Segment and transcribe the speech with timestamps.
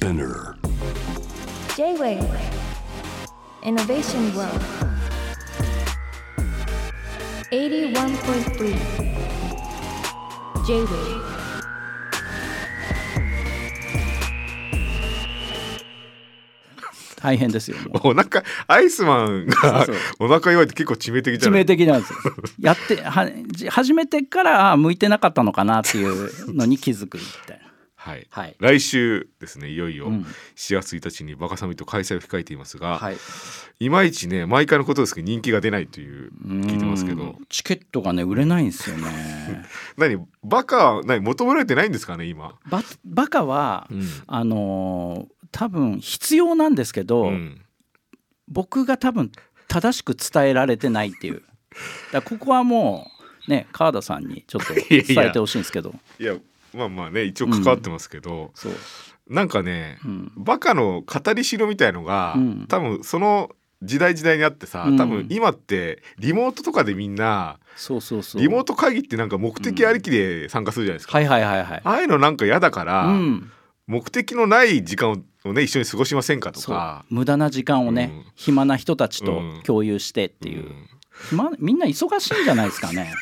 [0.00, 0.56] Spinner.
[1.76, 2.24] J-Wave
[3.62, 4.58] Innovation World.
[7.52, 8.78] 81.3
[10.64, 11.20] J-Wave
[17.16, 18.08] 大変ですよもう。
[18.08, 21.60] お腹アイスマンがそうお腹弱いって結構致命的じゃ致ない？
[21.60, 22.18] 命的なんですよ。
[22.58, 27.69] やってはじ始めてからあ向いてなかったのかなっていうのに気づくみたいな
[28.00, 28.56] はい、はい。
[28.58, 30.06] 来週ですねいよいよ。
[30.06, 30.26] うん。
[30.56, 33.16] 4月1日にバカサミット開催を控えていますが、はい。
[33.78, 37.22] い、まいちね毎回のことですけど人気が出ないという聞いてますけど。
[37.22, 39.64] うんチケットがね売れないんですよね。
[39.98, 44.08] 何バカは何求められてないんですかね今、ババカは、うん。
[44.26, 47.60] あのー多分必要なんですけど、うん。
[48.46, 49.32] 僕が多分
[49.68, 51.42] 正しく伝えられてないっていう。
[52.12, 53.06] だここはも
[53.48, 55.94] うね川田さんにちょっと 伝えてほしいんですけど。
[56.18, 56.36] いや
[56.74, 58.72] まあまあね一応関わってますけど、そう、
[59.30, 62.66] なんかね、うん、バカの語りしろみたいのが、うん。
[62.68, 63.50] 多分その
[63.82, 64.96] 時代時代にあってさ、うん。
[64.96, 68.42] 多分今ってリモートとかでみんなそうそうそう。
[68.42, 71.80] リモート会議ってなんか目的ありきで参加するじゃないですか、はいはいはいはい。
[71.84, 73.52] ああいうのなんか嫌だから、うん、
[73.86, 77.04] 目的のない時間をね一緒に過ごしませんかとか。
[77.08, 78.24] 無駄な時間をね、うん。
[78.34, 79.62] 暇な人たちとうん。
[79.62, 80.86] 共有してっていう、うん。
[81.28, 83.12] 暇みんな忙しいんじゃないですかね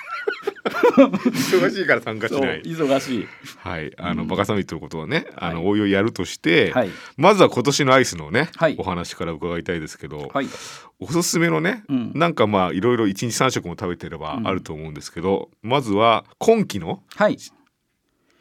[0.68, 2.62] 忙しいから参加しない。
[2.62, 3.28] 忙しい。
[3.58, 5.66] はい、あの、バカサミットのことはね、あの、はい。
[5.66, 6.90] おいおいやるとして、はい。
[7.16, 8.76] まずは今年のアイスのね、はい。
[8.78, 10.46] お話から伺いたいですけど、はい。
[11.00, 12.12] おすすめのね、うん。
[12.14, 17.36] なんかまあいろいろ一日三食も食べてればあると思うんですけど、まずは今期のはい。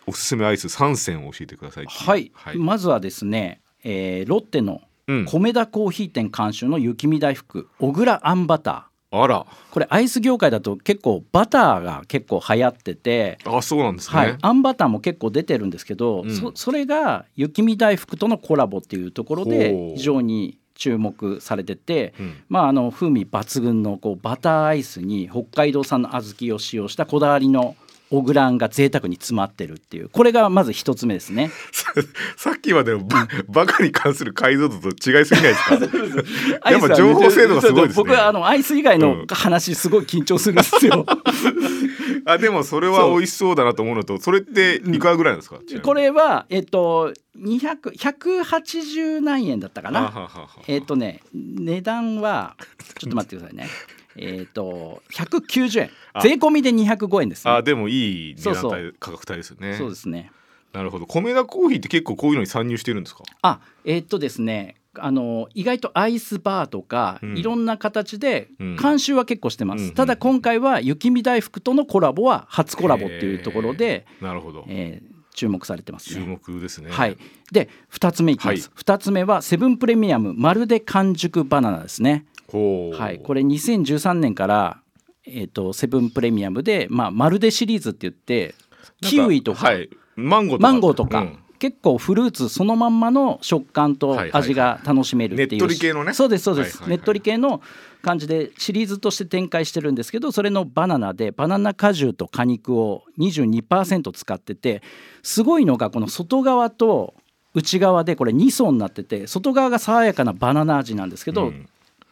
[0.08, 5.26] おすすめアイス3選を教えてくださいはい、はい、まずはですね、えーロッテのうん。
[5.26, 9.46] 米田コーヒー店監修の雪見大福小倉あんバターあら。
[9.72, 16.36] これアイス業界だと結構バターが結構流行ってて、あそうなんですね、はい、あんバターも結構出てるんですけど、うん。
[16.36, 19.96] そそれが雪見大福とのコラボっていうところほでう。
[19.96, 22.34] 非常に注目されてて、うん。
[22.50, 27.76] まあ、あの風味抜群のこうバターアイスに北海道産の小豆を使用したこだわりの
[28.10, 30.10] オグランが贅沢に詰まってるっていう。
[30.10, 31.52] これがまず一つ目ですね。
[31.72, 31.92] さ
[32.38, 35.76] さっきまでのババカに関する解像度と違いすぎないですか？
[36.72, 38.04] やっぱ情報精度がすごいですね。
[38.04, 41.06] 僕はあのアイス以外の話すごい緊張するんですよ。
[42.26, 45.82] あでもそれは美味しそうだなと思うのとそれっていくらぐらいですか、ちなみに。
[45.82, 50.30] これはえっと200 180何円だったかな？
[50.68, 52.56] えっとね値段は
[53.00, 53.68] ちょっと待ってくださいね。
[54.18, 55.90] えっと190円。
[56.14, 56.22] あ。
[56.22, 57.52] 税込みで205円です、ね。
[57.52, 59.76] あでもいい値段帯価格帯ですよね。
[59.76, 60.32] そうですね。
[60.74, 61.06] なるほど。
[61.06, 63.24] 米田コーヒーって結構こういうのに参入してるんですか？
[63.42, 67.38] あえっとですねあの意外とアイスバーとか、うん。
[67.38, 68.76] いろんな形でうん。
[68.76, 76.26] 監修は結構してます、うんうんただ今回は雪見大福とのコラボは初コラボっていうところで、なるほど、えー注目されてます注ね。
[76.26, 76.90] 目ですね。
[76.90, 77.16] はい、
[77.52, 82.26] で2つ目いきます、2つ目はセブンプレミアムまるで完熟バナナですね。
[82.56, 84.82] はい、これ2013年から、
[85.26, 88.56] えー、とセブンプレミアムで、まあ、まるでシリーズって言って
[89.02, 90.64] キウイとか、はい、マンゴーとか。
[90.64, 91.40] マンゴーとか、うん。
[91.60, 96.14] 結構フルーツそのまんまの食感とはいはい味が楽しめるっていう、ねっとり系のね。
[96.14, 96.98] そうですそうです、はいはいはい。
[96.98, 97.62] ねっとり系の
[98.02, 104.82] 感じでシリーズとして展開してるんですけどそれのバナナでバナナ果汁と果肉を22%使ってて
[105.24, 107.16] すごいのがこの外側と
[107.54, 111.70] 内側でこれ2層になってて外側が爽やかなバナナ味なんですけど、うん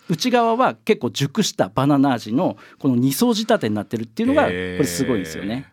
[0.10, 5.72] 内側は結構熟したバナナ味のこの2層仕立てになってるっていうのがこれすごいですよね。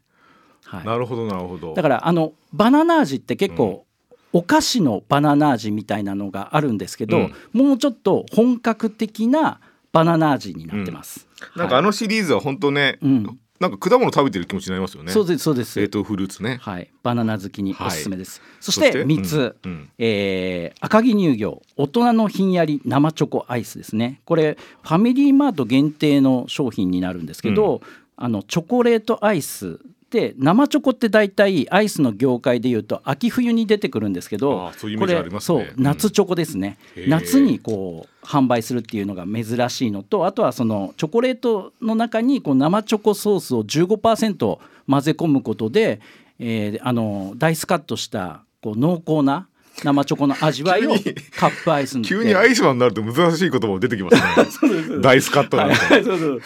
[0.65, 1.75] はい、なるほどなるほど。
[1.75, 3.87] だからあのバナナ味って結構、
[4.33, 7.35] お菓子のバナナ味みたいなのがあるんですけど、うん。
[7.53, 9.61] もうちょっと本格的な
[9.93, 11.21] バナナ味になってます。
[11.21, 15.13] はいなんかあのシリーズは本当ね、うんなんか果物食べてる気持ちになりますよね。
[15.13, 16.59] そうですそうです、冷凍フルーツね。
[16.61, 18.43] はい、バナナ好きにおすすめです。
[18.59, 19.89] そしそしてて3つ、うんうん。
[19.99, 24.21] えー赤城乳業大人のひんやり生チョコアイスですね。
[24.25, 27.83] これファミリーマート限定の商品になるんですけど、
[28.17, 29.79] あのチョコレートアイス
[30.13, 36.77] で生チョコって大体アイスの業界でいうと秋冬に出てくるんですけどこれそう夏チョコですね、
[37.09, 46.01] 夏にこう販売するっていうのが珍しいのとあとはそのチョコレートの中にこう生チョコソースを15%混ぜ込むことで、
[46.39, 49.49] えーあのダイスカットしたこう濃厚な
[49.83, 50.95] 生チョコの味わいを
[51.37, 52.05] カップアイスに。
[52.05, 54.11] 急にアイスマンになると難しい言葉も出てきま
[54.47, 56.43] すねダイスカットなんて、はいそうそう。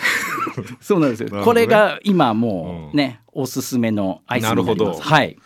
[0.80, 1.42] そうなんですよ、ね。
[1.44, 4.78] これが今もうね、おすすめのアイスになります。
[4.78, 5.00] なるほど。
[5.00, 5.36] はい、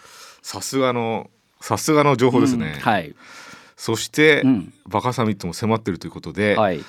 [0.43, 1.31] さすがの
[1.61, 3.15] さすがの情報ですね、うんはい。
[3.77, 4.73] そして、うん。
[4.87, 6.81] バカサミットも迫ってるということで、はい。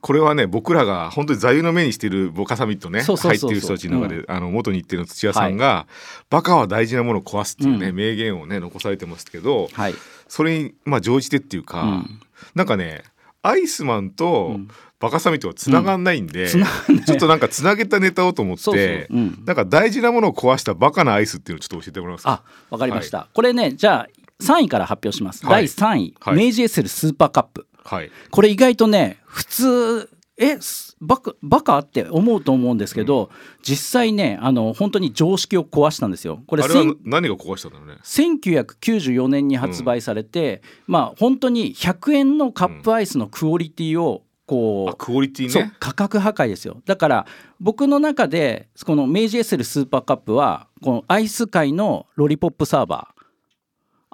[0.00, 3.50] これはね僕らが本当に座右の銘にしているボカサミットねそうそうそうそう。
[3.50, 5.86] 入ってる人たちの中で、あの元日程の土屋さんが、
[6.28, 7.96] バカは大事なものを壊すっていうね、うん。
[7.96, 9.94] 名言をね残されてますけどはい
[10.34, 12.20] それにまあ乗じてっていうか、うん。
[12.56, 13.04] なんかね
[13.42, 14.68] アイスマンとうん。
[15.00, 17.04] バカサミットはつながんないんで、繋がんない。
[17.04, 18.74] ちょっとなんかつなげたネタをと思ってそう
[19.20, 19.44] ん。
[19.44, 22.24] なんか大事なものを壊したバカなアイスっていうのをちょっと教えてもらえます。
[22.24, 24.08] かあわかりました、これねじゃあ
[24.42, 25.68] 3位から発表します、はい。
[25.68, 26.36] 第3位、はい。
[26.36, 27.66] 明治エッセルスーパーカップ。
[27.84, 28.10] はい。
[28.30, 33.30] これ意外とね普通っすバカバカって思うと思うんですけど、
[33.62, 36.42] 実際ねあの本当に常識を壊したんですよ。
[36.46, 45.72] これあれは千何が壊したんだろうね1994年に発売されて、まあ本当に100円のカップアイスのクオリティをこう、あクオリティね？
[45.78, 46.82] 価格破壊ですよ。
[46.84, 47.26] だから
[47.60, 53.13] 僕の中でこの明治エッセルスーパーカップはこのアイス界のロリポップサーバー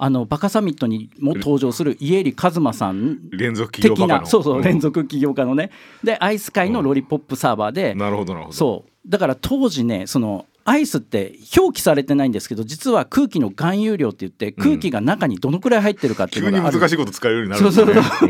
[0.03, 5.71] あのバカサミットにも登場する家入一真さん連続企業的なそうそう、ん連続起業家のね。
[6.03, 8.57] でアイス界のロリポップサーバーで、なるほどなるほど。
[8.57, 8.91] そう。
[9.07, 17.95] だから当時ねそのアイスって表記されてないんですけど実は空気の含有量って言って空気が中にどのくらい入ってるかっていう急にのがある、難しいこと使えるようになるんですね。
[17.95, 18.27] そうそ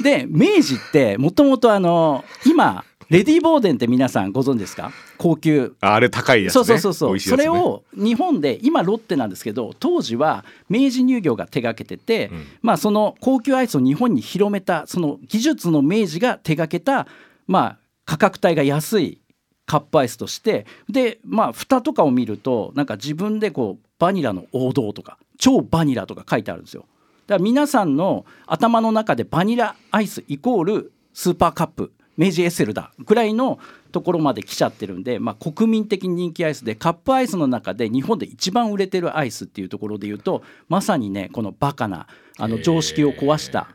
[0.00, 4.90] うで明治ってもともとあの今レディー・ボーデンって皆さんご存知ですか？
[5.18, 5.76] 高級。
[5.82, 6.64] ああれ高いやつね。
[6.64, 7.20] そうそうそうね。
[7.20, 12.46] それを日本で今ロッテなんですけど当時は明治乳業が手がけてて、うん。
[12.62, 17.06] まあその高級アイスを日本に広めたその技術の明治が手がけた
[17.46, 19.20] まあ価格帯が安い
[19.66, 26.86] カップアイスとしてでまあ蓋とかを見るとなんか自分でこうバニラの王道とか超バニラとか書いてあるんですよ。
[27.26, 33.58] だから皆さんの頭の中でバニラアイスイコールスーパーカップ明治エッセルだぐらいの
[33.90, 42.06] ところまで来ちゃってるんで、まあ、国民的人気アイスでカップアイスの中で日本で一番売れてるアイスっていうところで言うとまさにねこのバカな
[42.38, 43.68] あの常識を壊した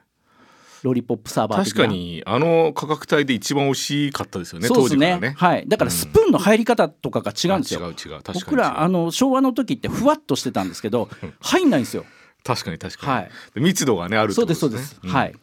[0.84, 5.20] ロリポップサーバー確かにあの価格帯で一番美味しかったですよねそうですね。
[5.20, 5.34] ね。
[5.38, 8.22] はい、だからスプーンの入り方とかが違うんですよ、う違う違う。
[8.34, 11.10] 僕らあの昭和の時ってふわっとしてたんですけど
[11.40, 12.06] 入んないんですよ
[12.44, 13.30] 確かに確かに、はい。
[13.56, 15.14] で密度がねあるってそうですそうです、ねん。
[15.14, 15.34] はい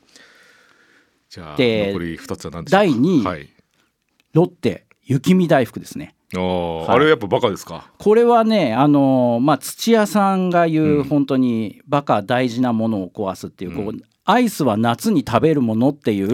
[1.35, 3.49] じゃあで残り二つは何でしょ第二位はい。
[4.35, 6.15] ロッテ雪見大福ですね。
[6.33, 6.93] はい。
[6.95, 7.91] あれやっぱバカですか？
[7.99, 11.05] これはねあのまあ土屋さんが言う、うん。
[11.05, 16.29] 本当にバカ大事なものを壊すっていう,、こうアイスは夏に食べるものっていう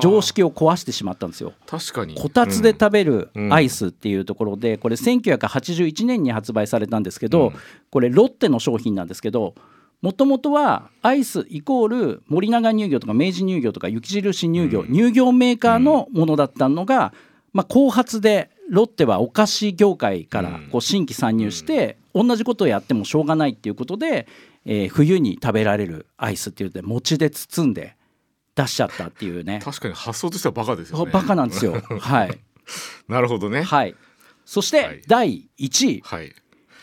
[0.00, 1.52] 常識を壊してしまったんですよ。
[1.66, 2.14] 確かに。
[2.14, 3.52] こたつで食べるうん。
[3.52, 7.54] アイスっていうところでこれ1981年に発売されたんですけど、うん。
[7.90, 9.54] これロッテの商品なんですけど
[10.02, 14.86] もともとはアイスイコール森永乳業とか明治乳業とか雪印乳業、うん。
[14.86, 17.12] 乳業メーカーのものだったのが、
[17.52, 24.26] まあ、後発でロッテはお菓子業界からこう新規参入して、同じことをやってもしょうがないっていうことで、
[24.64, 27.96] えー冬に食べられるアイスっていうので餅で包んで
[28.54, 29.60] 出しちゃったっていうね。
[29.62, 31.10] 確かに発想としてはバカですよね。
[31.10, 31.80] バカなんですよ。
[32.00, 32.38] はい。
[33.08, 33.62] なるほどね。
[33.62, 33.94] はい。
[34.44, 35.02] そして、はい。
[35.06, 36.00] 第1位。
[36.04, 36.32] はい。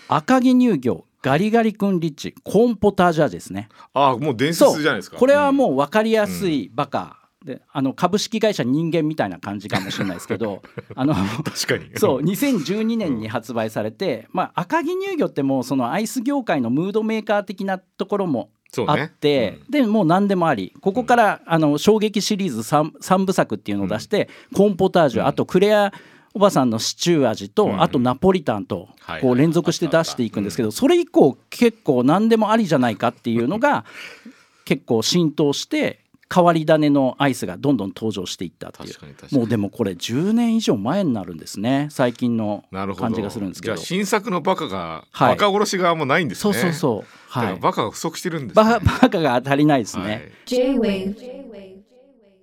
[0.07, 3.69] 赤城乳業ガリガリ君リッチコーンポタージュ味ですね。
[3.93, 5.17] あーもう伝そ説じゃないですか。
[5.17, 10.61] これはもうう分かりやすいバカ、であの株式会社人間みたいな感じかもしれないですけど
[10.95, 11.89] あのん確かに。
[11.95, 19.05] そう2012年に発売されて、まあ、赤城乳業ってもうそのアイス業界のムードメーカー的なところもあそうね。
[19.05, 25.93] って、でもう何でもありここからあの衝撃シリーズ 3, 三部作っていうのを出して、コーンポタージュ、あとクレア
[26.37, 27.81] おばさんのシチュー味と、うん。
[27.81, 33.85] あとナポリタンとはいこう連続して出していくんですけど、それ以降結構何でもありじゃないかっていうのが
[34.65, 36.01] 結構浸透して
[36.31, 39.35] 変わり種のアイスがどんどん登場していったっていう。
[39.35, 41.87] もうでもこれ10年以上前になるんですね。
[41.89, 42.63] 最近の
[42.95, 43.75] 感じがするんですけど。
[43.75, 45.35] じゃあ新作のバカが、はい。
[45.35, 46.53] バカ殺しがもうないんですね。
[46.53, 47.05] そうそうそう。
[47.29, 47.55] はい。
[47.55, 48.63] バカが不足してるんですね。
[48.63, 50.31] ババカが足りないですね、はい。
[50.45, 51.47] J-Wave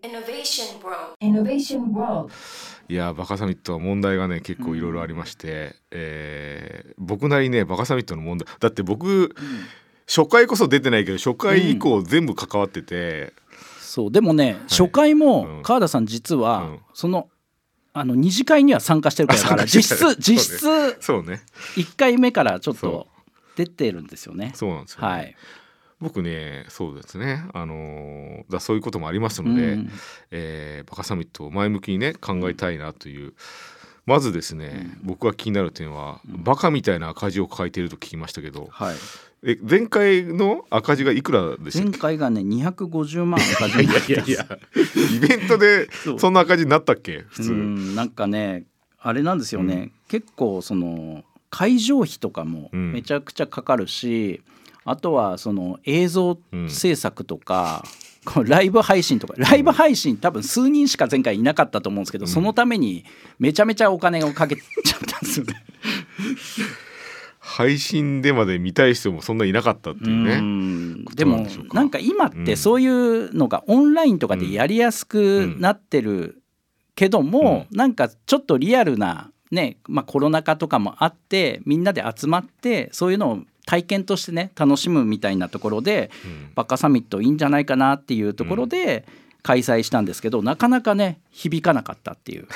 [0.04, 1.16] Innovation World.
[1.22, 2.30] Innovation World
[2.88, 9.34] いやバカサミットは問題がね結構いろいろありまして、えー僕なりにねバカサミットの問題だって僕、
[10.06, 13.32] 初回こそ出てないけど初回以降全部関わってて、
[13.80, 15.62] そうでもね、初回うもん。
[15.62, 16.80] 川田さん実は、うん。
[16.94, 17.28] その
[17.92, 21.42] あの二次会には参加してるから 実質実質そうね。
[21.76, 23.06] 1回目からちょっそと
[23.56, 24.50] 出てるんですよね。
[24.54, 25.06] そうなんですよ、ね。
[25.06, 25.36] はい、
[26.04, 27.44] 僕ねそうですね。
[27.52, 29.90] あのーだそういうこともありますので、うん。
[30.30, 33.32] えーバカサミットを前向きにね考えたいなという。
[34.06, 38.96] まずですね、僕が気になる点は、バカみたいな赤字を抱えていると聞きましたけどはい、
[39.44, 44.46] え前回の赤字がいくらでした前回がね250万赤字になっていやいや
[45.10, 47.24] イベントでそんな赤字になったっけ？
[47.28, 48.64] 普通、うんなんかね
[49.00, 52.92] あれなんですよね、結構その会場費とかもうん。
[52.92, 54.42] めちゃくちゃかかるし、
[54.84, 56.38] あとはその映像
[56.68, 57.84] 制作とか、
[58.24, 63.04] こうライブ配信とかライブ配信多分数人しか前回いなかったと思うんですけど、そのために
[63.38, 65.54] めちゃめちゃお金をかけちゃったんですよね。
[67.38, 70.40] 配信でまで見たい人もそんないなかったっていううね。
[70.40, 76.42] んことでもなんか今ってそういうのがオンラインとかでやりやすくなってる
[76.94, 86.50] けども、なんかちょっとリアルなね、まあ、コロナ禍とかもあってみんなで集まってそういうのを体験としてね楽しむみたいなところでうん。
[86.54, 89.04] バカサミットいいんじゃないかなっていうところで
[89.42, 92.48] 開催したんですけど、なかなかね響かなかったっていう。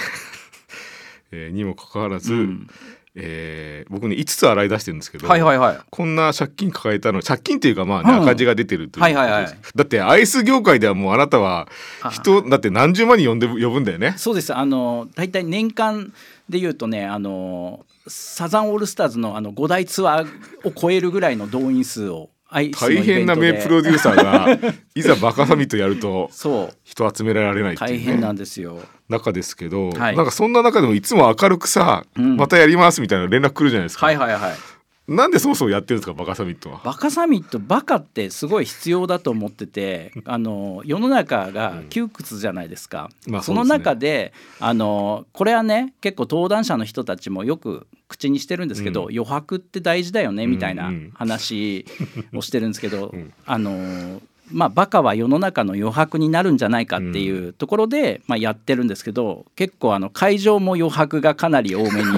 [1.31, 2.69] えーにもかかわらず、うん。
[3.15, 5.79] えー僕ね5つ洗い出してるんですけど、はいはいはい。
[5.91, 8.23] こんな借金抱えたの借金っていうかまあ、ねうん。
[8.23, 9.59] 赤字が出てるというはいはいはい。
[9.75, 11.69] だってアイス業界ではもうあなたは
[12.03, 14.15] あ人だって何十万人呼んで呼ぶんだよね。
[14.17, 14.55] そうです。
[14.55, 16.13] あの大体年間
[16.49, 26.77] でいうとねあのサザンオールスターズのあの5大ツアーを超えるぐらいの動員数を大変な名プロデューサーがいざバカサミットやるとそう。
[26.83, 28.81] 人集められないっていう、ね、大変なんですよ。
[29.09, 30.17] 中ですけど、はい。
[30.17, 32.37] なんかそんな中でもいつも明るくさ、うん。
[32.37, 34.78] またやりますみたいな連絡来るじゃないですか、はいはいはい
[35.09, 36.83] なんでそもそもやってるんですかバカサミットは？
[36.85, 43.65] バカサミットバカってすごい必要だと思ってて あの世の中が窮屈じゃないですか、そのまあそすね。
[43.65, 49.09] 中であのこれはね結構登壇者の人たちもよく口にしてるんですけど、うん。
[49.09, 51.87] 余白って大事だよねみたいなうんうん話
[52.35, 53.33] をしてるんですけど、 ん。
[53.47, 54.21] あの
[54.53, 62.09] まあバカは世の中の余白になるんじゃないかっていうところで、まあ、やってるんですけど結構あの会場も余白がかなり多めに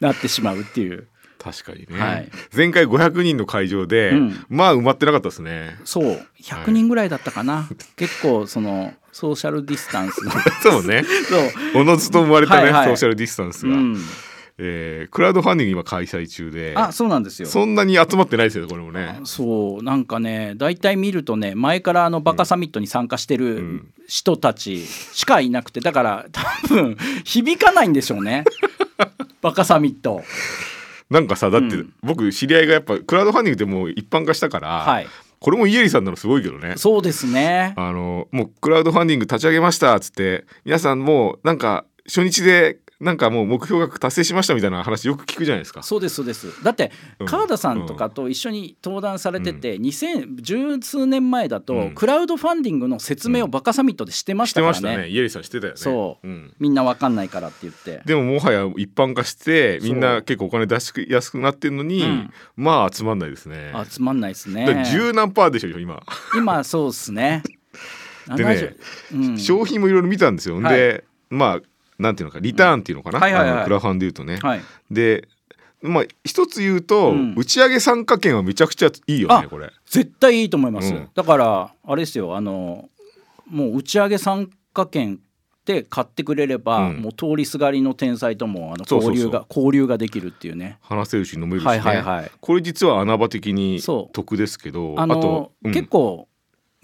[0.00, 1.06] なってしまうっていう。
[1.44, 2.30] 確かにね、はい。
[2.56, 4.46] 前回500人の会場で、うん。
[4.48, 5.76] まあ埋まってなかったですね。
[5.84, 6.26] そう。
[6.42, 10.30] 100人ぐらいだったかな、結構そのソーシャルディスタンスの。
[10.62, 11.04] そうね。
[11.04, 11.82] そう。
[11.82, 12.86] おのずと生まれたね、はいはい。
[12.86, 13.98] ソーシャルディスタンスが、うん、
[14.56, 17.46] えークラウドファンディング今開催中であそうなんですよ。
[17.46, 19.20] そんなに集まってないですよこれもね。
[19.24, 19.82] そう。
[19.82, 23.88] なんかね大体見るとね前からあのバカサミットに参加してうるん。
[24.06, 28.44] 人たちしかいなくてだから多分響かないんでしょうね。
[29.42, 30.22] バカサミット
[31.10, 35.06] なんかさだってうん僕知り合いがやっぱクラウドファンディングってもう一般化したから、はい。
[35.40, 36.74] これもイエリさんなのすごいけどね。
[36.76, 37.74] そうですね。
[37.76, 45.82] あのもうクラウドファンディング立ち上げましたっつって皆さんもうなんか初日でなんかもう目標額達成しましたみたいな話よく聞くじゃないですか。
[45.82, 46.62] そうですそうです。
[46.62, 47.26] だってうん。
[47.26, 51.94] 川田さんとかと一緒に登壇されてて、2010数年前だと、うん。
[51.94, 55.08] クラウドファンディングの説明をバカサミットでしてまししてたからね,、ましたね。
[55.08, 55.76] イエリさんしてたよね。
[55.78, 56.26] そう。
[56.26, 56.54] うん。
[56.58, 58.02] みんなわかんないからって言って。
[58.06, 62.30] でももはや一般化してみんな結構お金出しやすくなってるのに、うん。
[62.56, 63.72] まあ集まんないですね。
[63.74, 64.84] あつまんないですね。
[64.90, 66.02] 十何パーでしょ今、
[66.36, 67.42] 今そうですね。
[68.36, 68.76] でね
[69.12, 69.38] 70うん。
[69.38, 70.60] 商品もいろいろ見たんですよ。
[70.60, 70.76] はい。
[70.76, 71.60] でまあ
[71.98, 73.50] なんていうのかリターンっていうのかな、はいはいはい。
[73.52, 74.38] あのクラファンで言うとね。
[74.42, 74.60] はい。
[74.90, 75.28] で
[75.82, 77.34] まあ一つ言うと、うん。
[77.36, 79.70] 打ち上げ参加券はめちゃくちゃいいよねあこれ。
[79.86, 81.08] 絶対いいと思います、うん。
[81.14, 82.88] だからあれですよあの
[83.46, 85.20] もう打ち上げ参加券
[85.66, 86.96] で買ってくれれば、うん。
[87.02, 89.24] もう通りすがりの天才ともあのそうそうそう。
[89.24, 90.78] 交流が交流ができるっていうね。
[90.82, 92.30] 話せるし飲めるしね、はいはいはい。
[92.40, 94.12] これ実は穴場的にそう。
[94.12, 95.72] 得ですけどあのと、うん。
[95.72, 96.28] 結構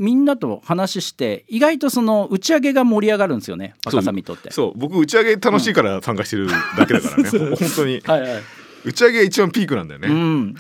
[0.00, 4.50] みんなと話して意外とその打ち上げが盛り上がるんですよねバカサミットって。
[4.50, 7.40] そう僕打ち上げ楽しいから参加してるだけだからね、そう。
[7.50, 8.00] 本当に。
[8.00, 8.42] はいはい。
[8.86, 10.54] 打ち上げが一番ピークなんだよね、うん、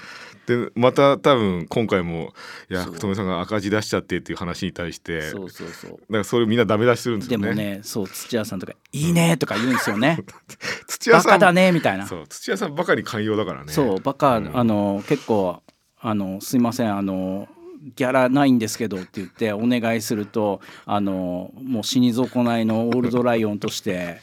[0.46, 2.34] でまた多分今回も
[2.68, 6.12] いや福留さんが赤字出しちゃってっていう話に対してそうそうそう。
[6.12, 7.48] なんかそれみんなダメ出しするんですでよね。
[7.48, 10.18] もねそう土屋さんとか「いいね」とか言うんですよね。
[10.86, 11.32] 土屋さん。
[11.32, 12.06] バカだねみたいな。
[12.06, 13.72] そう土屋さんばかり寛容だからね。
[13.72, 14.50] そうバカ、うん。
[14.54, 15.62] あの結構
[15.98, 17.48] あのすいませんあの
[17.96, 24.20] ギャラないんですけどって言ってお願いするとあのもう死に損ないのオールドライオンとして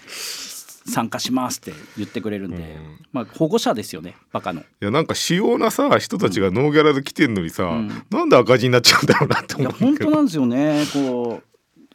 [0.87, 2.99] 参加しますって言ってくれるんで、うん。
[3.11, 4.61] まあ保護者ですよねバカの。
[4.61, 8.05] いやなんか主要なさ人たちがノーギャラで来てんのにさ、ん。
[8.09, 10.05] なんで赤字になっちゃうんだろうなっていや思うけど。
[10.05, 11.41] 本当なんですよねこ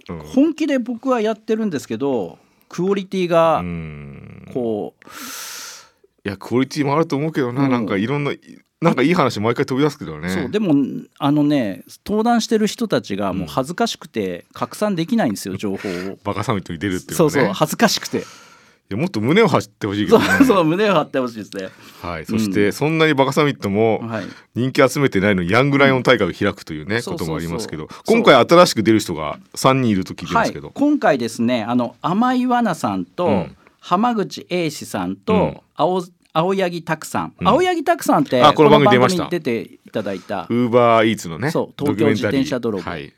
[0.08, 0.18] ううん。
[0.20, 2.38] 本気で僕はやってるんですけど
[2.68, 4.50] クオリティがうん。
[4.52, 5.08] こう、
[6.28, 7.70] いやクオリティもあると思うけどな、うん。
[7.70, 8.32] なんかいろんな
[8.82, 10.28] なんかいい話毎回飛び出すけどね。
[10.28, 10.74] そうでも
[11.18, 16.18] あのね登壇してる人たちがもう恥ずかしくて拡散できないんですよ情報を。
[16.24, 17.46] バカサミットに出るっていうそうのはね。
[17.46, 18.22] そう恥ずかしくて、い
[18.90, 20.38] やもっと胸を張ってほしいけそどね。
[20.40, 21.68] うそう胸を張ってほしいですね。
[22.02, 24.24] はい、そして、そんなにバカサミットもはい、
[24.56, 27.02] 人気集めてないのにヤングライオン大会を開くというね、うん。
[27.02, 33.56] こともありますけど今回新しく出る人が3人いると聞いてますけど、はい、今回ですねあの甘井わなさんと、うん。
[33.78, 35.60] 浜口英史さんと、うん。
[35.74, 37.48] 青青柳拓さん、うん。
[37.48, 40.46] 青柳拓さんってあこの番組に出ていただいた。
[40.48, 43.12] ウーバーイーツのねそう東京自転車泥棒はい。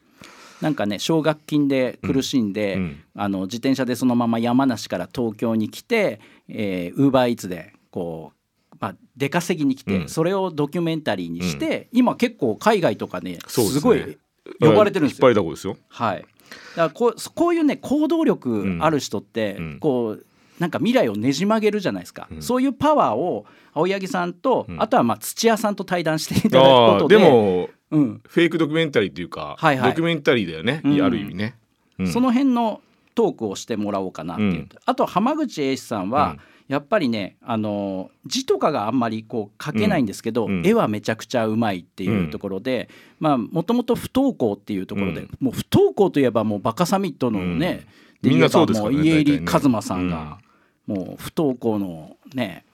[0.61, 2.83] なんかね奨学金で苦しんで、うん。
[2.83, 8.33] うんあの自転車でそのまま山梨から東京に来てウーバーイーツでこ
[8.73, 10.09] う、まあ、出稼ぎに来て、うん。
[10.09, 14.19] それをドキュメンタリーにして、今結構海外とかねすごい
[14.61, 15.29] 呼ばれてるんですよ。
[15.29, 15.77] 引っ張りだこですよ。
[15.89, 16.29] はい、だか
[16.77, 19.79] らこうこういうね行動力ある人って、うん。
[19.79, 20.27] こう
[20.59, 22.43] なんか未来をねじ曲げるじゃないですか、うん。
[22.43, 24.83] そういうパワーを青柳さんと、うん。
[24.83, 28.21] あとはまあ土屋さんと対談していただくことででもうん。
[28.27, 29.91] フェイクドキュメンタリーっていうか、はいはい。
[29.91, 31.03] ドキュメンタリーだよね、うん。
[31.03, 31.57] ある意味ね、
[31.99, 32.07] うん。
[32.07, 32.81] その辺の
[33.15, 34.69] トークをしてもらおうかなっていう、うん。
[34.85, 40.67] あと浜口英史さんは、やっぱりねあの字とかがあんまりこう書けないんですけど、うん。
[40.67, 42.89] 絵はめちゃくちゃうまいっていうところで、
[43.21, 45.31] まあもともと不登校っていうところで、うん。
[45.41, 47.87] もう不登校といえばもうバカサミットのね、
[48.23, 48.31] うん。
[48.31, 50.39] みんなそうですからねもう家入一馬さんが、
[50.87, 52.65] もう不登校のね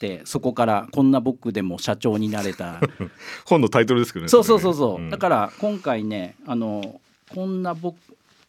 [0.00, 2.80] でそこからこんな僕でも社長になれた。
[3.46, 5.10] 本のタイトルですけどねそうそうそうそう、れね。
[5.10, 7.00] だから今回ねあの
[7.34, 7.96] こんな僕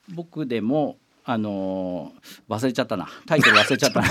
[0.10, 2.12] 僕でもあの
[2.50, 3.08] 忘れちゃったな。
[3.26, 4.08] タイトル忘れちゃったな。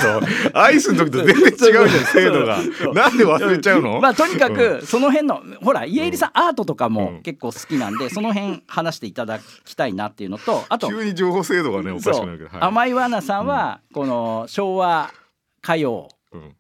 [0.55, 2.59] アイスの時と全然違うじゃん 精度が。
[2.95, 6.93] なんで忘れちゃうの、まあとにかくその辺のほら家入さんアートとかうん。
[6.95, 12.61] も結構好きなんでその辺話していただきたいなっていうのとあと急に情報精度がねおかしくなるけど、はい。
[12.61, 15.11] 甘いわなさんはこの昭和
[15.63, 16.57] 歌謡うん。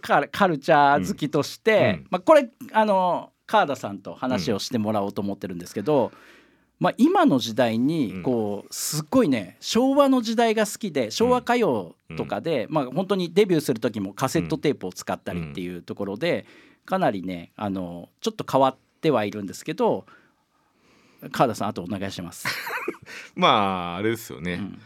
[0.00, 2.06] カルカルチャー好きとして、うん。
[2.10, 6.12] まあ、これあの川田さんと話をしてもらおうと思ってるんですけど、
[6.80, 16.46] まあ、今の時代にこうすっごいね昭和の時代が好きで昭和歌謡とかで、まあ、本当にデビューする時もカセットテープを使ったりっていうところで
[16.84, 20.04] かなりねあのちょっと変わってはいるんですけど
[21.30, 22.46] 川田さんあとお願いします。
[23.34, 24.82] まああれですよね、うん。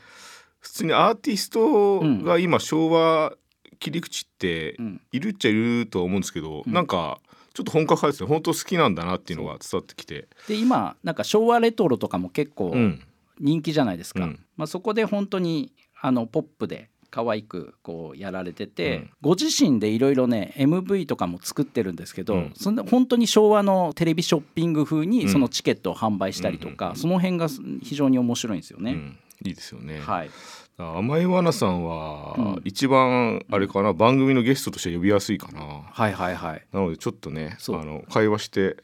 [0.60, 3.34] 普通にアーティストが今昭和
[3.80, 5.00] 切り口ってうん。
[5.12, 6.72] いるっちゃいるとは思うんですけど、うん。
[6.72, 7.20] なんか
[7.58, 8.28] ちょっと本格派ですね。
[8.28, 10.28] 本当好きなんだなっていうのが伝わってきて。
[10.46, 13.02] で今なんか昭和レトロとかも結構うん。
[13.40, 14.44] 人気じゃないですか、うん。
[14.56, 19.10] まあ、そこで本当にあのポップで可愛くこうやられてて、うん。
[19.20, 22.52] ご自身でいろいろね MV とかも作ってるんですけど、うん。
[22.56, 25.10] そんな本当に昭和のテレビショッピング風うん。
[25.10, 26.96] にそのチケットを販売したりとか、うん。
[26.96, 27.48] その辺が
[27.82, 28.92] 非常に面白いんですよね。
[28.92, 29.18] うん。
[29.44, 30.30] いいですよね、はい、
[30.78, 32.62] 甘いわなさんはうん。
[32.64, 35.60] 一番あれかな、番組のゲストとして呼びやすいかな。
[35.60, 36.66] はいはいはい。
[36.72, 38.76] なのでちょっとねあの会話して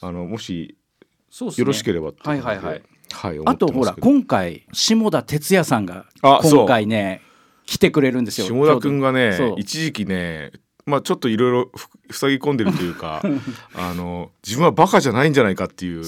[0.00, 0.76] あのもし
[1.56, 2.82] よろしければってはいはいはい。
[3.10, 7.22] はいあとほら今回下田哲也さんが今回ね
[7.66, 8.46] 来てくれるんですよ。
[8.46, 10.52] 下田君がね一時期ね
[10.88, 11.70] まあちょっといろいろ
[12.08, 13.22] ふ塞ぎ込んでるというか
[13.76, 16.02] あの自分はバカじゃないんじゃないかっていう。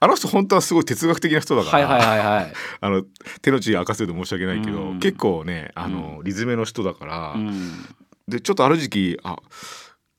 [0.00, 2.52] あの人本当はすごい哲学的な人だから、はいはいはいはい。
[2.80, 3.04] あの
[3.42, 5.00] 手の内明かせると申し訳ないけど、うん。
[5.00, 7.86] 結構ねあの、リズメの人だから、うん。
[8.26, 9.36] でちょっとある時期あ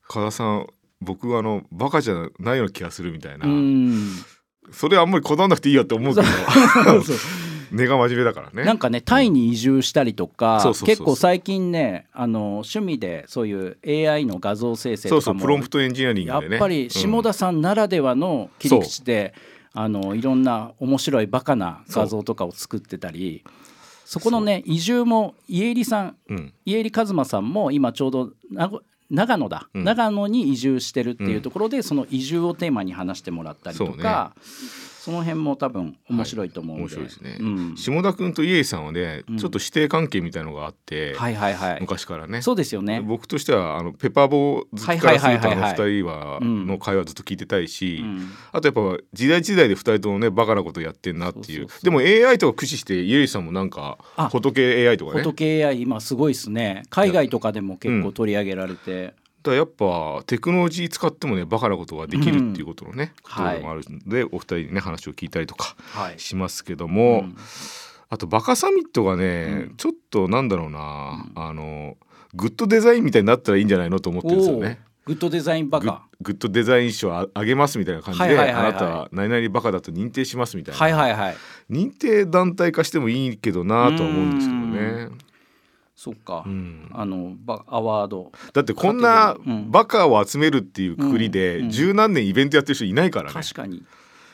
[0.06, 0.66] 加田さん
[1.00, 4.24] 僕あのバカじゃないような気がするみたいな、うん。
[4.72, 6.26] それあんまりこだわんなくていいよって思うけど
[7.74, 8.64] 根が真面目だからね。
[8.64, 16.58] なんかねタイに移住したりとか、結構最近ねあの趣味でそういう AI の画像生成そうそうとかもプロンプトエンジニアリンやっグでね。
[16.58, 19.34] ぱり下田さんならではの切り口で、
[19.72, 23.44] あのいろんな面白いバカな画像とかを作ってたり
[24.04, 28.30] そこのね移住も家入さんうん、家入一馬さんも今ちょうど
[29.10, 29.84] 長野だ、うん。
[29.84, 34.34] 長野に移住してるっていうところで、その移住をテーマに話してもらったりとか
[35.04, 37.76] そ,、の辺も多分面白いと思うんで、面白いですね、うん。
[37.76, 39.38] 下田君と家井さんはね、うん。
[39.38, 41.80] ちょっと師弟関係みたいのがあって、はいはいはい。
[41.80, 42.42] 昔からね。
[42.42, 43.00] そうですよね。
[43.00, 45.70] 僕としてはあのペッパーボー好きからするとあのはいはいはいはい。
[45.72, 48.30] 二人はうんの会話ずっと聞いてたいし、うん。
[48.52, 51.66] あとやっぱ時代時代で二人ともねバカなことやってんなっていう。
[51.82, 55.22] でも AI とか駆使して家井さんもなんかあフォト系 AI とかね。
[55.22, 56.82] 仏 AI 今すごいですね。
[56.90, 59.14] 海外とかでも結構取り上げられて、
[59.50, 63.30] らやっぱテクノロジー使ってもねバカなことができるっていうことのね、うん。
[63.30, 66.18] ところもあるので、お二人にね話を聞いたりとかはい。
[66.18, 67.36] しますけども、うん。
[68.10, 69.76] あとバカサミットがね、うん。
[69.76, 71.96] ちょっとなんだろうな、あの
[72.34, 74.80] グッドデザインみたいになったらいいんじゃないのと思ってるんですよね。
[75.06, 76.06] グッドデザインバカ。
[76.20, 78.66] グッドデザイン賞ああげますみたいな感じで、はいはいはいはい。
[78.70, 81.36] あなたは何々バカだと認定しますみたいな、はいはいはい
[81.70, 85.33] 認定団体化してもいいけどなとは思うんですけどね。
[85.96, 86.90] そっか、うん。
[86.92, 88.32] あのバアワード。
[88.52, 89.70] だってこんなうん。
[89.70, 91.64] バカを集めるっていうくくりでうん。
[91.64, 91.70] うん。
[91.70, 93.34] 十何年イベントやってる人いないからね。
[93.34, 93.82] 確かに。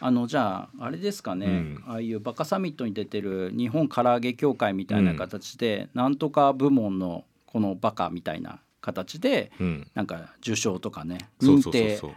[0.02, 1.84] あのじゃああれですかね、うん。
[1.86, 12.10] ああいうバカサミットに出てる日本唐揚げ協会みたいな形で、なんとか部門のこのバカみたいな形でうん、なんか受賞とかね認定そうそうそう。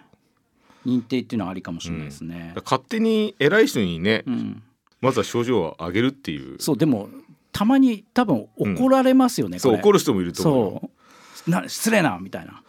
[0.85, 2.53] 認定っていうのはありかもしれないですね。
[2.55, 2.77] だから。
[2.77, 4.63] 勝手に偉い人にね、うん。
[5.01, 6.61] まずは症状を上げるっていう。
[6.61, 7.09] そうでも
[7.53, 10.81] たまに多分怒られますよね、これそう怒る人もいると思うよ。
[10.81, 11.51] そう。
[11.51, 12.61] な失礼なみたいな。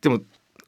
[0.00, 0.20] でも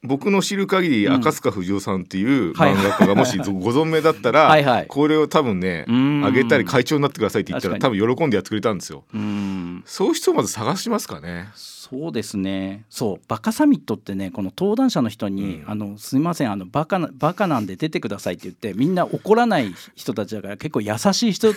[0.03, 1.13] 僕の知る限りうん。
[1.15, 4.87] 赤塚不二夫さんっていうはい漫画家がもしご存命だったらはいはい。
[4.87, 6.23] これを多分ねうん。
[6.23, 9.03] あげたり会長になってくださいって言ったら多確分喜んでやってくれたんですよ。
[9.13, 9.83] うん。
[9.85, 11.49] そういう人をまず探しますかね。
[11.89, 12.85] そうですね。
[12.89, 15.71] そうバカサミットってねこの登壇者の人に「うん。
[15.71, 21.55] あのすみませんあのバカなバカなんで出てください」って言ってみんな怒らない人たちだから結構優しい人ね。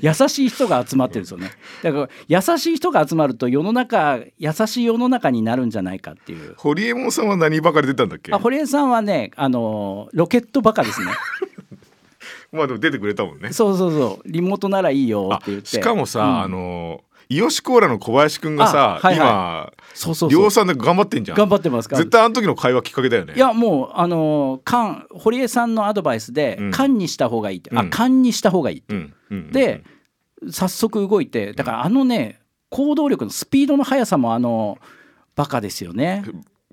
[0.00, 1.50] 優しい人が集まってるんですよね。
[1.82, 6.54] だから優しい人が集まると世の中優しい世の中になるんじゃないかっていう。
[6.56, 8.32] 堀エモ門さんは何ばかり出たんだっけ？
[8.32, 11.06] あ堀江さんはねあのロケットバカですね。
[12.52, 13.52] まあでも出てくれたもんね。
[13.52, 14.28] そうそうそう。
[14.30, 15.68] リモートならいいよあって言って。
[15.68, 16.40] しかもさ、うん。
[16.42, 17.00] あの
[17.32, 19.72] イオシコーラの小林くんがさ、あはいはい。
[19.72, 21.38] 今そうそう量産で頑張ってんじゃん。
[21.38, 23.34] 頑張ってますか絶対あの時の会話きっかけだよね。
[23.34, 26.70] いやもうあの缶堀江さんのアドバイスでうん。
[26.70, 27.90] 缶にした方がいいって、あうん。
[27.90, 29.52] 缶にした方がいいって、うんうんうん。
[29.52, 29.82] で
[30.50, 34.78] 早速動いてだからあのね行動力のスピードの速さもあの
[35.36, 36.24] バカですよね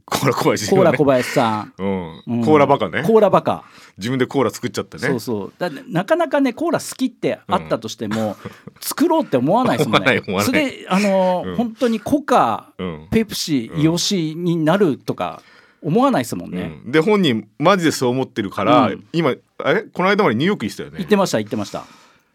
[0.09, 2.23] コーラ小林コーラ小林林さん、うん。
[2.27, 2.45] うん。
[2.45, 3.03] コーラバカね。
[3.03, 3.63] コーラバカ、
[3.97, 5.07] 自分でコーラ作っちゃったね。
[5.07, 5.53] そうそう。
[5.57, 8.35] だなかなかねコーラ好きってあったとしても、
[8.79, 10.21] 作ろうって思わないですもんね。
[10.41, 11.55] それであの、うん。
[11.55, 13.07] 本当にコカうん。
[13.11, 15.41] ペプシうんイオシになるとか
[15.81, 16.91] 思わないですもんね、うん。
[16.91, 19.05] で本人マジでそう思ってるから、うん。
[19.13, 19.83] 今あれ？
[19.83, 20.97] この間までニューヨークにしたよね。
[20.97, 21.85] 言ってました言ってました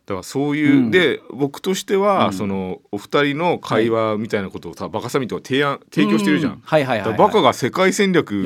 [0.07, 0.91] だからそういう、うん。
[0.91, 2.33] で僕としては、うん。
[2.33, 8.45] そのお二人の会話みたいなことをさ、バカサミットが提案提供してるじゃん、うはいはいはい、はい、バカが世界戦略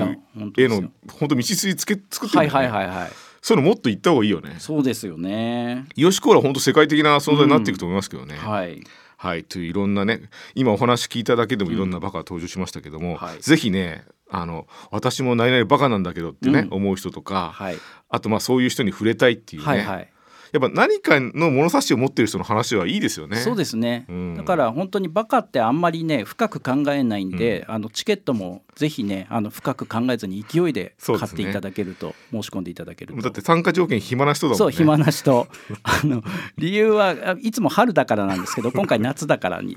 [0.57, 3.11] への本当道筋つけ作ってるはいはいはいはい。
[3.41, 4.57] そういうのもっと言った方がいいよね。
[4.59, 5.87] そうですよね。
[5.97, 8.83] ヨシコーラ本当世界的な存在になっていくと思いますけどね、はい。
[9.17, 9.45] はい。
[9.45, 10.23] といういろんなね
[10.55, 13.41] 今お話聞いただけでもいろんなバカが登場しましたけども、はい。
[13.41, 16.75] ぜひねあの私も何々バカなんだけどってね、うん。
[16.75, 17.77] 思う人とか、はい。
[18.09, 20.13] あとまあそういう人に触れたいっていうね、はいはい
[20.53, 23.37] やっぱ何かの物差しを持ってる人の話はいいですよね。
[23.37, 24.35] そうですね、うん。
[24.37, 33.23] だから本当にバカってあんまりね深く考えないんで、あのチケットもぜひねあの深く考えずに勢いで買っていただけると、申し込んでいただけると。
[33.23, 34.59] だって参加条件暇な人だもんね。
[34.59, 35.49] そう暇な人。
[35.83, 36.23] あの
[36.57, 39.77] 理由はあいつも春だからなんですけど今回夏だからに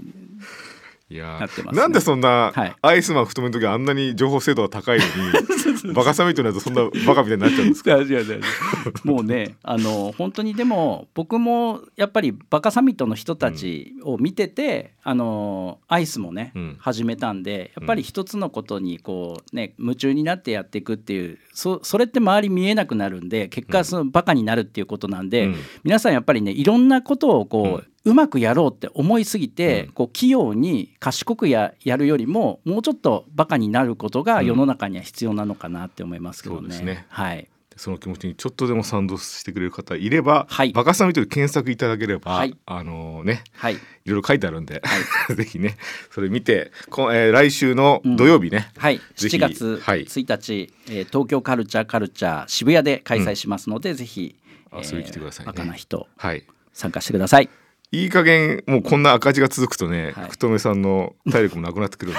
[1.12, 1.82] いやなってますね。
[1.82, 2.76] なんでそんなはい。
[2.82, 7.98] アイスマン太めの時あんなに情報精度が高いのに バカサミットになるとそんなバカみたいになっちゃうんですか？
[9.04, 16.76] もうねあの本当にでも僕もやっぱりバカサミットの人たちを見てて、あのアイスもね、うん。
[16.80, 25.56] 始めたんでやっぱり一つのことにこうね夢中になってやっていくっていうそそれって周り見えなくなるんで結果そのバカになるっていうことなんで、うん。
[25.84, 29.92] 皆さんやっぱりねいろんなことをこう、うまくやろうって思いすぎて、うん。
[29.92, 36.62] こう器用に賢くややるよりももうちょっとバカになることが世の中には必要なのかなって思いますけどね。
[36.62, 37.06] そうですね。
[37.10, 37.48] はい。
[37.78, 40.72] その気持ちにちょっとでも賛同してくれる方いれば、はい。
[40.72, 42.56] バカサミットで検索いただければ、はい。
[42.66, 43.76] あのねはい。
[43.76, 44.82] いろいろ書いてあるんで、
[45.36, 45.78] ぜひね
[46.12, 50.06] それ見てこ、えー来週の土曜日ね、はい、ぜひ7月はい。
[50.06, 54.36] 1日、えー東京カルチャーカルチャー渋谷で開催しますので、ぜひ、
[54.74, 55.52] 遊びに来てくださいね。
[55.52, 56.44] バカな人はい。
[56.74, 57.50] 参加してください。
[57.94, 60.30] いい加減もうこんな赤字が続くとね、はい。
[60.30, 62.16] 太めさんの体力もなくなってくるん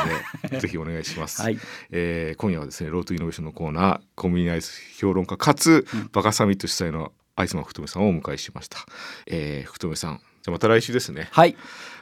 [0.51, 1.59] で ぜひお願いします、はい。
[1.91, 8.79] えー今夜はですねロートイノベーションのコーナーコンビニアイス評論家かつ、バカサミット主催のアイスマン福留さんをお迎えしました、
[9.27, 11.29] えー、福留さんじゃあまた来週ですね。
[11.31, 11.57] はい、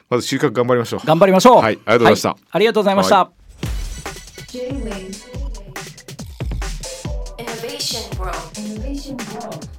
[0.09, 1.05] まず収穫頑張りましょう。
[1.05, 1.61] 頑張りましょう。
[1.61, 2.29] はいありがとうございました。
[2.29, 3.17] はありがとうございました。
[3.17, 3.31] は
[4.47, 5.31] J-Wave
[7.37, 8.35] Innovation World.
[8.57, 9.70] Innovation World